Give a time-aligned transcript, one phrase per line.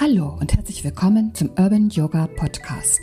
[0.00, 3.00] Hallo und herzlich willkommen zum Urban Yoga Podcast.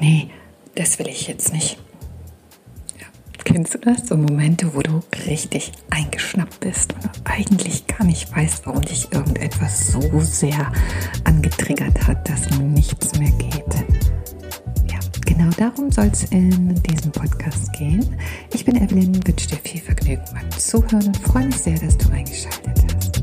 [0.00, 0.30] Nee,
[0.74, 1.78] das will ich jetzt nicht.
[3.44, 4.08] Kennst du das?
[4.08, 9.92] So Momente, wo du richtig eingeschnappt bist und eigentlich gar nicht weißt, warum dich irgendetwas
[9.92, 10.72] so sehr
[11.24, 13.87] angetriggert hat, dass nichts mehr geht.
[15.38, 18.04] Genau darum soll es in diesem Podcast gehen.
[18.52, 22.10] Ich bin Evelyn, wünsche dir viel Vergnügen beim Zuhören und freue mich sehr, dass du
[22.10, 23.22] eingeschaltet hast.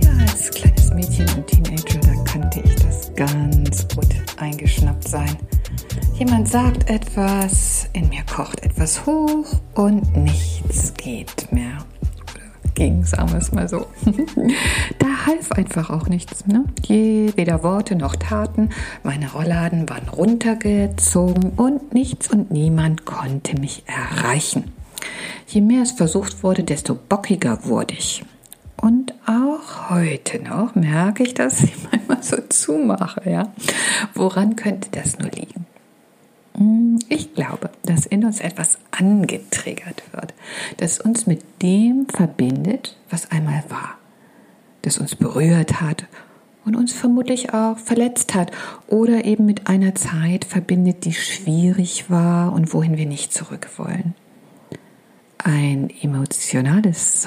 [0.00, 5.36] Ja, als kleines Mädchen und Teenager, da kannte ich das ganz gut eingeschnappt sein.
[6.16, 11.84] Jemand sagt etwas, in mir kocht etwas hoch und nichts geht mehr.
[12.84, 13.86] Ging, sagen wir es mal so.
[14.98, 16.46] da half einfach auch nichts.
[16.46, 16.66] Ne?
[16.84, 18.68] Je, weder Worte noch Taten.
[19.02, 24.74] Meine Rollladen waren runtergezogen und nichts und niemand konnte mich erreichen.
[25.46, 28.22] Je mehr es versucht wurde, desto bockiger wurde ich.
[28.76, 33.22] Und auch heute noch merke ich, dass ich manchmal so zumache.
[33.24, 33.50] Ja?
[34.12, 35.53] Woran könnte das nur liegen?
[37.08, 40.34] Ich glaube, dass in uns etwas angetriggert wird,
[40.76, 43.98] das uns mit dem verbindet, was einmal war,
[44.82, 46.06] das uns berührt hat
[46.64, 48.52] und uns vermutlich auch verletzt hat
[48.86, 54.14] oder eben mit einer Zeit verbindet, die schwierig war und wohin wir nicht zurück wollen.
[55.38, 57.26] Ein emotionales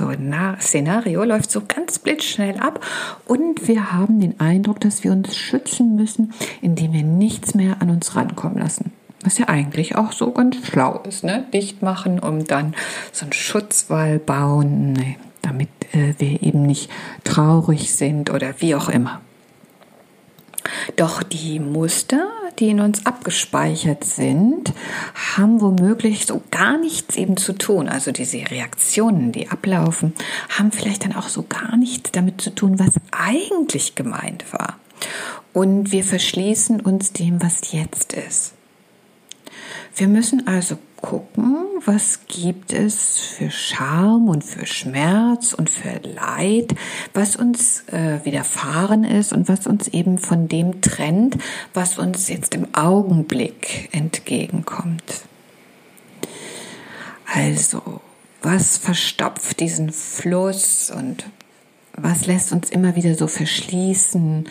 [0.59, 2.83] Szenario läuft so ganz blitzschnell ab
[3.25, 7.89] und wir haben den Eindruck, dass wir uns schützen müssen, indem wir nichts mehr an
[7.89, 8.93] uns rankommen lassen.
[9.23, 11.45] Was ja eigentlich auch so ganz schlau ist, ne?
[11.53, 12.75] Dicht machen und dann
[13.11, 15.15] so einen Schutzwall bauen, ne?
[15.41, 16.89] damit äh, wir eben nicht
[17.23, 19.21] traurig sind oder wie auch immer.
[20.95, 22.27] Doch die Muster,
[22.59, 24.73] die in uns abgespeichert sind,
[25.35, 27.87] haben womöglich so gar nichts eben zu tun.
[27.87, 30.13] Also diese Reaktionen, die ablaufen,
[30.57, 34.77] haben vielleicht dann auch so gar nichts damit zu tun, was eigentlich gemeint war.
[35.53, 38.53] Und wir verschließen uns dem, was jetzt ist.
[39.97, 46.75] Wir müssen also gucken, was gibt es für Scham und für Schmerz und für Leid,
[47.15, 51.37] was uns äh, widerfahren ist und was uns eben von dem trennt,
[51.73, 55.23] was uns jetzt im Augenblick entgegenkommt.
[57.33, 57.99] Also,
[58.43, 61.25] was verstopft diesen Fluss und
[61.93, 64.47] was lässt uns immer wieder so verschließen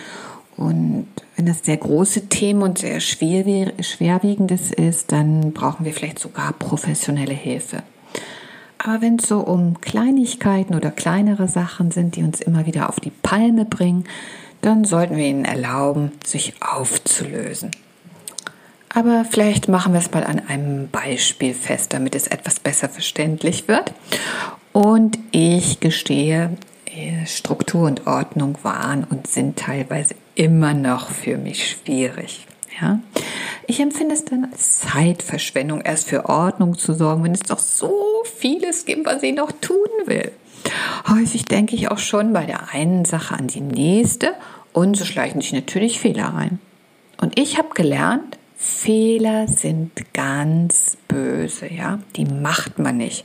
[0.57, 1.07] und
[1.37, 7.35] wenn das sehr große Themen und sehr schwerwiegendes ist, dann brauchen wir vielleicht sogar professionelle
[7.35, 7.83] Hilfe.
[8.79, 13.01] Aber wenn es so um Kleinigkeiten oder kleinere Sachen sind, die uns immer wieder auf
[13.01, 14.05] die Palme bringen,
[14.63, 17.71] dann sollten wir ihnen erlauben, sich aufzulösen.
[18.95, 23.69] Aber vielleicht machen wir es mal an einem Beispiel fest, damit es etwas besser verständlich
[23.69, 23.93] wird.
[24.73, 26.57] Und ich gestehe,
[27.27, 32.47] Struktur und Ordnung waren und sind teilweise immer noch für mich schwierig.
[32.81, 33.01] Ja?
[33.67, 38.23] Ich empfinde es dann als Zeitverschwendung, erst für Ordnung zu sorgen, wenn es doch so
[38.39, 40.31] vieles gibt, was ich noch tun will.
[41.09, 44.35] Häufig denke ich auch schon bei der einen Sache an die nächste
[44.73, 46.61] und so schleichen sich natürlich Fehler ein.
[47.21, 53.25] Und ich habe gelernt, Fehler sind ganz böse, ja, die macht man nicht.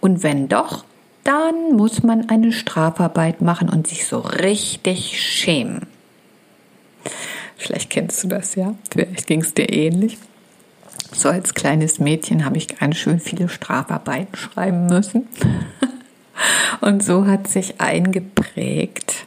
[0.00, 0.84] Und wenn doch,
[1.24, 5.86] dann muss man eine Strafarbeit machen und sich so richtig schämen.
[7.60, 10.16] Vielleicht kennst du das ja, vielleicht ging es dir ähnlich.
[11.12, 15.28] So als kleines Mädchen habe ich ganz schön viele Strafarbeiten schreiben müssen.
[16.80, 19.26] Und so hat sich eingeprägt,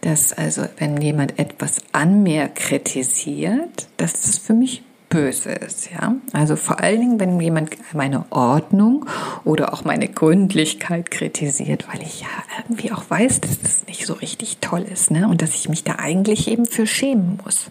[0.00, 6.14] dass also, wenn jemand etwas an mir kritisiert, dass das für mich böse ist, ja.
[6.32, 9.04] Also vor allen Dingen, wenn jemand meine Ordnung
[9.44, 12.28] oder auch meine Gründlichkeit kritisiert, weil ich ja
[12.58, 15.28] irgendwie auch weiß, dass das nicht so richtig toll ist, ne?
[15.28, 17.66] Und dass ich mich da eigentlich eben für schämen muss.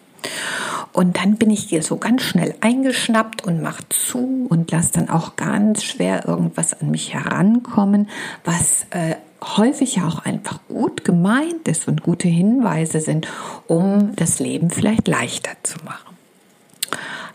[0.94, 5.09] Und dann bin ich hier so ganz schnell eingeschnappt und mach zu und lasse dann
[5.09, 8.08] auch ganz schwer irgendwas an mich herankommen,
[8.43, 13.28] was äh, häufig ja auch einfach gut gemeint ist und gute Hinweise sind,
[13.66, 16.10] um das Leben vielleicht leichter zu machen.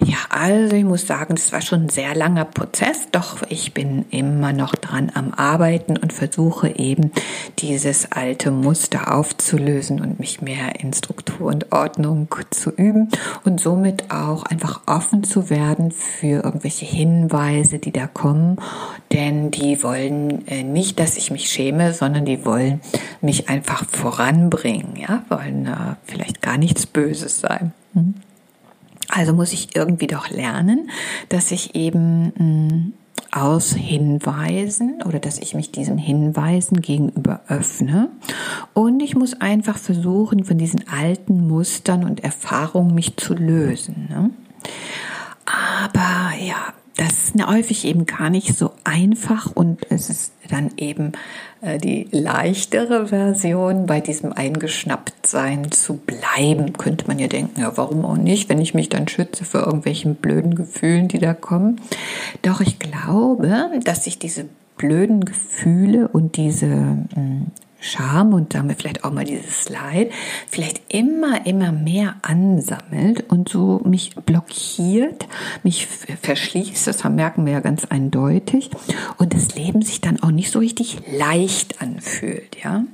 [0.06, 4.04] Ja, also ich muss sagen, das war schon ein sehr langer Prozess, doch ich bin
[4.10, 7.10] immer noch dran am Arbeiten und versuche eben
[7.58, 13.08] dieses alte Muster aufzulösen und mich mehr in Struktur und Ordnung zu üben
[13.44, 18.58] und somit auch einfach offen zu werden für irgendwelche Hinweise, die da kommen,
[19.12, 22.80] denn die wollen äh, nicht, dass ich mich schäme, sondern die wollen
[23.20, 27.72] mich einfach voranbringen, ja, wollen äh, vielleicht gar nichts Böses sein.
[27.94, 28.14] Hm?
[29.16, 30.90] Also muss ich irgendwie doch lernen,
[31.28, 32.92] dass ich eben, mm,
[33.36, 38.08] durchaus Hinweisen oder dass ich mich diesen Hinweisen gegenüber öffne.
[38.72, 44.06] Und ich muss einfach versuchen, von diesen alten Mustern und Erfahrungen mich zu lösen.
[44.08, 44.30] Ne?
[45.84, 51.12] Aber ja, das ist häufig eben gar nicht so einfach und es ist dann eben
[51.60, 56.72] äh, die leichtere Version, bei diesem Eingeschnapptsein zu bleiben.
[56.72, 60.14] Könnte man ja denken, ja, warum auch nicht, wenn ich mich dann schütze vor irgendwelchen
[60.14, 61.80] blöden Gefühlen, die da kommen.
[62.42, 64.46] Doch ich glaube, dass sich diese
[64.76, 67.46] blöden Gefühle und diese mh, hm,
[67.86, 70.10] Scham und damit vielleicht auch mal dieses Leid
[70.48, 75.26] vielleicht immer, immer mehr ansammelt und so mich blockiert,
[75.62, 78.70] mich verschließt, das merken wir ja ganz eindeutig
[79.18, 82.84] und das Leben sich dann auch nicht so richtig leicht anfühlt, ja.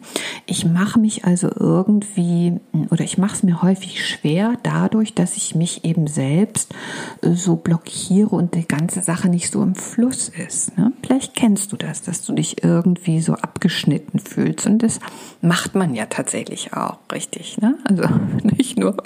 [0.47, 2.61] Ich mache mich also irgendwie
[2.91, 6.75] oder ich mache es mir häufig schwer dadurch, dass ich mich eben selbst
[7.23, 10.77] so blockiere und die ganze Sache nicht so im Fluss ist.
[10.77, 10.93] Ne?
[11.03, 15.01] Vielleicht kennst du das, dass du dich irgendwie so abgeschnitten fühlst und das
[15.41, 17.59] macht man ja tatsächlich auch richtig.
[17.61, 17.77] Ne?
[17.89, 18.03] Also
[18.57, 18.97] nicht nur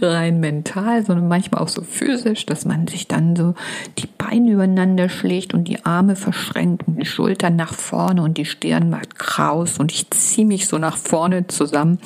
[0.00, 3.54] rein mental, sondern manchmal auch so physisch, dass man sich dann so
[3.98, 8.44] die Beine übereinander schlägt und die Arme verschränkt und die Schultern nach vorne und die
[8.44, 11.98] Stirn macht kraus und ich ziehe mich so nach vorne zusammen,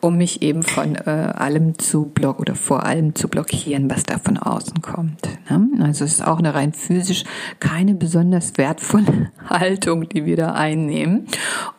[0.00, 4.18] um mich eben von äh, allem zu blocken oder vor allem zu blockieren, was da
[4.18, 5.28] von außen kommt.
[5.48, 5.68] Ne?
[5.82, 7.24] Also es ist auch eine rein physisch
[7.60, 11.26] keine besonders wertvolle Haltung, die wir da einnehmen.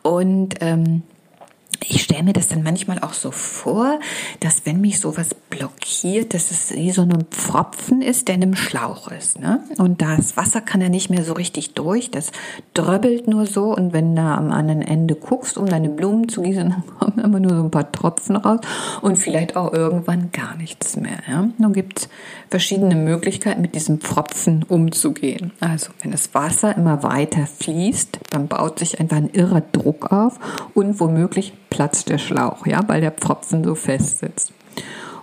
[0.02, 1.02] Und ähm,
[1.88, 3.98] ich stelle mir das dann manchmal auch so vor,
[4.40, 8.56] dass wenn mich sowas blockiert, dass es wie so ein Pfropfen ist, der in einem
[8.56, 9.38] Schlauch ist.
[9.38, 9.60] Ne?
[9.78, 12.32] Und das Wasser kann ja nicht mehr so richtig durch, das
[12.72, 16.70] dröbbelt nur so und wenn du am anderen Ende guckst, um deine Blumen zu gießen,
[16.70, 18.60] dann kommen immer nur so ein paar Tropfen raus
[19.02, 21.18] und vielleicht auch irgendwann gar nichts mehr.
[21.28, 21.48] Ja?
[21.58, 22.08] Nun gibt es
[22.50, 25.52] verschiedene Möglichkeiten, mit diesem Pfropfen umzugehen.
[25.60, 30.38] Also wenn das Wasser immer weiter fließt, dann baut sich einfach ein irrer Druck auf
[30.74, 34.52] und womöglich platzt der Schlauch, ja, weil der Pfropfen so fest sitzt.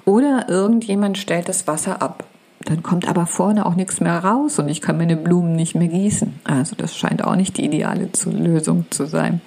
[0.03, 2.25] Oder irgendjemand stellt das Wasser ab.
[2.65, 5.87] Dann kommt aber vorne auch nichts mehr raus und ich kann meine Blumen nicht mehr
[5.87, 6.41] gießen.
[6.43, 9.39] Also das scheint auch nicht die ideale Lösung zu sein.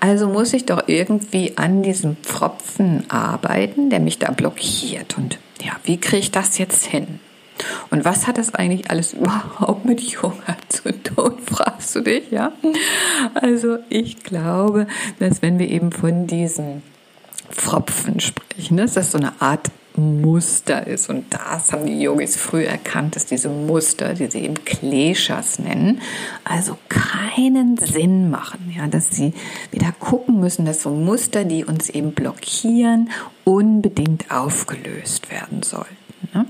[0.00, 5.18] Also muss ich doch irgendwie an diesem Pfropfen arbeiten, der mich da blockiert.
[5.18, 7.20] Und ja, wie kriege ich das jetzt hin?
[7.90, 12.52] Und was hat das eigentlich alles überhaupt mit Yoga zu tun, fragst du dich, ja?
[13.34, 14.86] Also ich glaube,
[15.18, 16.82] dass wenn wir eben von diesen
[17.50, 21.08] Pfropfen sprechen, dass das so eine Art Muster ist.
[21.08, 26.00] Und das haben die Yogis früh erkannt, dass diese Muster, die sie eben Kleshas nennen,
[26.44, 28.72] also keinen Sinn machen.
[28.76, 29.32] Ja, dass sie
[29.70, 33.10] wieder gucken müssen, dass so Muster, die uns eben blockieren,
[33.44, 35.96] unbedingt aufgelöst werden sollten.
[36.34, 36.46] Ne?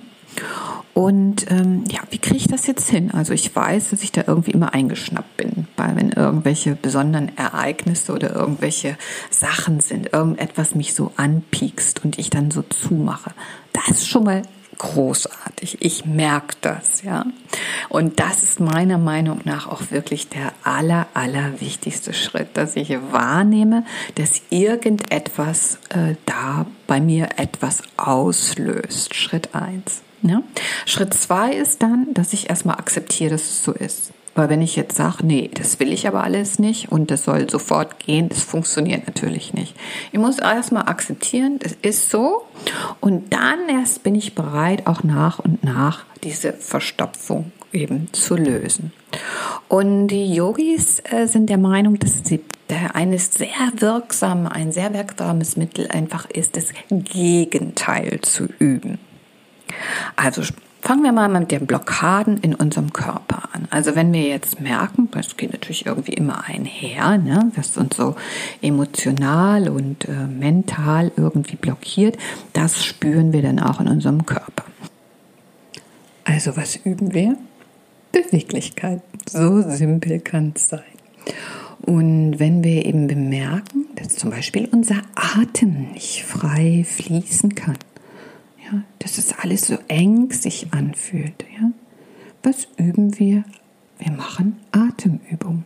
[0.94, 3.10] Und ähm, ja, wie kriege ich das jetzt hin?
[3.10, 8.12] Also ich weiß, dass ich da irgendwie immer eingeschnappt bin, weil wenn irgendwelche besonderen Ereignisse
[8.12, 8.96] oder irgendwelche
[9.30, 13.32] Sachen sind, irgendetwas mich so anpiekst und ich dann so zumache,
[13.72, 14.42] das ist schon mal
[14.78, 15.78] großartig.
[15.80, 17.24] Ich merke das, ja.
[17.88, 22.96] Und das ist meiner Meinung nach auch wirklich der aller, aller wichtigste Schritt, dass ich
[23.10, 23.84] wahrnehme,
[24.14, 29.14] dass irgendetwas äh, da bei mir etwas auslöst.
[29.14, 30.02] Schritt eins.
[30.22, 30.42] Ja?
[30.84, 34.12] Schritt zwei ist dann, dass ich erstmal akzeptiere, dass es so ist.
[34.36, 37.48] Weil wenn ich jetzt sage, nee, das will ich aber alles nicht und das soll
[37.48, 39.74] sofort gehen, das funktioniert natürlich nicht.
[40.12, 42.43] Ich muss erstmal akzeptieren, das ist so
[43.00, 48.93] und dann erst bin ich bereit, auch nach und nach diese Verstopfung eben zu lösen.
[49.69, 54.93] Und die Yogis äh, sind der Meinung, dass sie der eines sehr wirksam, ein sehr
[54.93, 58.98] wirksames Mittel einfach ist, das Gegenteil zu üben.
[60.17, 60.43] Also
[60.81, 63.67] fangen wir mal mit den Blockaden in unserem Körper an.
[63.70, 68.15] Also wenn wir jetzt merken, das geht natürlich irgendwie immer einher, ne, was uns so
[68.63, 72.17] emotional und äh, mental irgendwie blockiert,
[72.53, 74.65] das spüren wir dann auch in unserem Körper.
[76.25, 77.37] Also was üben wir?
[78.13, 79.03] Beweglichkeit.
[79.29, 80.82] So simpel kann es sein.
[81.82, 87.79] Und wenn wir eben bemerken, dass zum Beispiel unser Atem nicht frei fließen kann,
[88.70, 91.44] ja, dass es alles so eng sich anfühlt.
[91.61, 91.70] Ja.
[92.43, 93.44] Was üben wir?
[93.99, 95.65] Wir machen Atemübungen.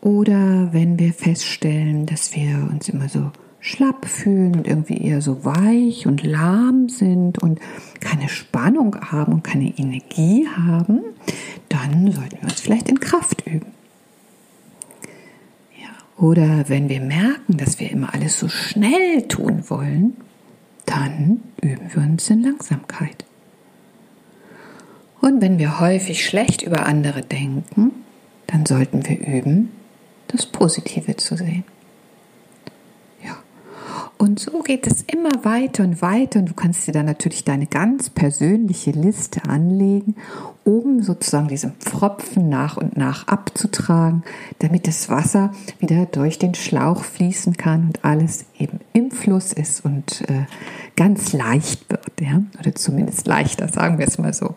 [0.00, 5.46] Oder wenn wir feststellen, dass wir uns immer so schlapp fühlen und irgendwie eher so
[5.46, 7.58] weich und lahm sind und
[8.00, 11.00] keine Spannung haben und keine Energie haben,
[11.70, 13.72] dann sollten wir uns vielleicht in Kraft üben.
[15.80, 16.22] Ja.
[16.22, 20.18] Oder wenn wir merken, dass wir immer alles so schnell tun wollen,
[20.86, 23.24] dann üben wir uns in Langsamkeit.
[25.20, 27.92] Und wenn wir häufig schlecht über andere denken,
[28.46, 29.70] dann sollten wir üben,
[30.28, 31.64] das Positive zu sehen.
[34.16, 37.66] Und so geht es immer weiter und weiter und du kannst dir dann natürlich deine
[37.66, 40.14] ganz persönliche Liste anlegen,
[40.64, 44.22] um sozusagen diesen Pfropfen nach und nach abzutragen,
[44.60, 49.84] damit das Wasser wieder durch den Schlauch fließen kann und alles eben im Fluss ist
[49.84, 50.46] und äh,
[50.96, 52.42] ganz leicht wird, ja?
[52.60, 54.54] oder zumindest leichter, sagen wir es mal so.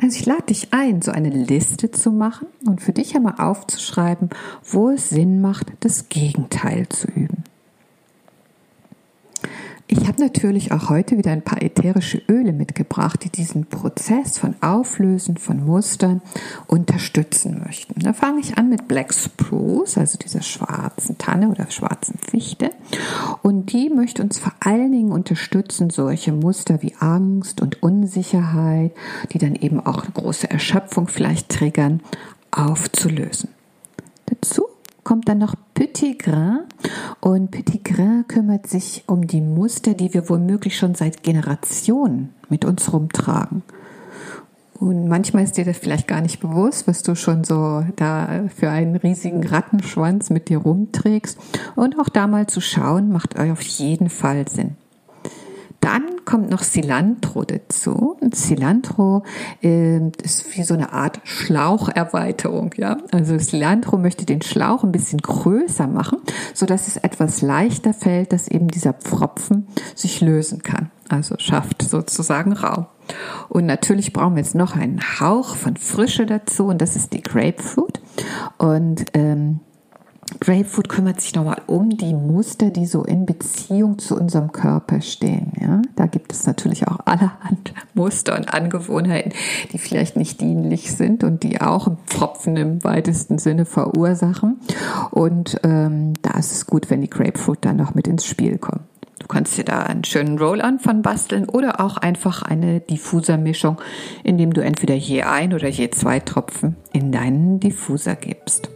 [0.00, 4.30] Also ich lade dich ein, so eine Liste zu machen und für dich einmal aufzuschreiben,
[4.62, 7.33] wo es Sinn macht, das Gegenteil zu üben.
[9.96, 14.56] Ich habe natürlich auch heute wieder ein paar ätherische Öle mitgebracht, die diesen Prozess von
[14.60, 16.20] Auflösen von Mustern
[16.66, 18.00] unterstützen möchten.
[18.00, 22.70] Da fange ich an mit Black Spruce, also dieser schwarzen Tanne oder schwarzen Fichte.
[23.42, 28.90] Und die möchte uns vor allen Dingen unterstützen, solche Muster wie Angst und Unsicherheit,
[29.32, 32.00] die dann eben auch eine große Erschöpfung vielleicht triggern,
[32.50, 33.53] aufzulösen.
[35.04, 36.60] Kommt dann noch Petit Grain
[37.20, 42.64] und Petit Grain kümmert sich um die Muster, die wir womöglich schon seit Generationen mit
[42.64, 43.62] uns rumtragen.
[44.72, 48.70] Und manchmal ist dir das vielleicht gar nicht bewusst, was du schon so da für
[48.70, 51.38] einen riesigen Rattenschwanz mit dir rumträgst.
[51.76, 54.76] Und auch da mal zu schauen, macht auf jeden Fall Sinn.
[56.34, 58.16] Kommt noch Cilantro dazu.
[58.20, 59.22] Und Cilantro
[59.62, 62.74] äh, ist wie so eine Art Schlaucherweiterung.
[62.76, 62.96] Ja?
[63.12, 66.18] Also Cilantro möchte den Schlauch ein bisschen größer machen,
[66.52, 70.90] so dass es etwas leichter fällt, dass eben dieser Pfropfen sich lösen kann.
[71.08, 72.86] Also schafft sozusagen Raum.
[73.48, 77.22] Und natürlich brauchen wir jetzt noch einen Hauch von Frische dazu und das ist die
[77.22, 78.00] Grapefruit.
[78.58, 79.60] Und ähm,
[80.44, 85.52] Grapefruit kümmert sich nochmal um die Muster, die so in Beziehung zu unserem Körper stehen.
[85.58, 89.32] Ja, da gibt es natürlich auch allerhand Muster und Angewohnheiten,
[89.72, 94.60] die vielleicht nicht dienlich sind und die auch Pfropfen im weitesten Sinne verursachen.
[95.10, 98.82] Und ähm, da ist es gut, wenn die Grapefruit dann noch mit ins Spiel kommt.
[99.20, 103.78] Du kannst dir da einen schönen Roll-on von basteln oder auch einfach eine Diffusermischung,
[104.22, 108.73] indem du entweder je ein oder je zwei Tropfen in deinen Diffuser gibst.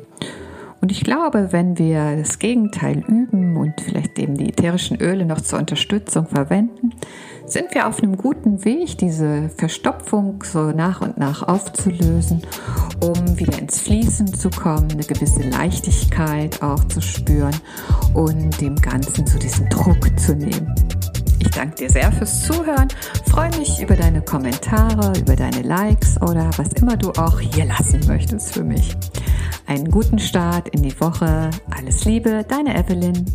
[0.81, 5.41] Und ich glaube, wenn wir das Gegenteil üben und vielleicht eben die ätherischen Öle noch
[5.41, 6.93] zur Unterstützung verwenden,
[7.47, 12.43] sind wir auf einem guten Weg, diese Verstopfung so nach und nach aufzulösen,
[13.01, 17.57] um wieder ins Fließen zu kommen, eine gewisse Leichtigkeit auch zu spüren
[18.15, 20.75] und dem Ganzen zu diesem Druck zu nehmen.
[21.41, 22.89] Ich danke dir sehr fürs Zuhören,
[23.31, 28.01] freue mich über deine Kommentare, über deine Likes oder was immer du auch hier lassen
[28.07, 28.97] möchtest für mich.
[29.69, 31.51] Einen guten Start in die Woche.
[31.69, 33.27] Alles Liebe, deine Evelyn.